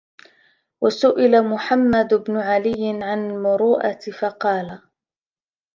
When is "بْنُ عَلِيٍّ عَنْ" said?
2.13-3.29